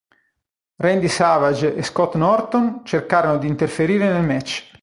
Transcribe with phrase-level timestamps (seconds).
[0.77, 4.69] Randy Savage e Scott Norton cercarono di interferire nel match.